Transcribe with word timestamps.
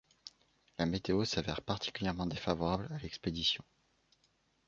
La 0.79 0.87
météo 0.87 1.25
s’avère 1.25 1.61
particulièrement 1.61 2.25
défavorable 2.25 2.87
à 2.91 2.97
l’expédition. 2.97 3.63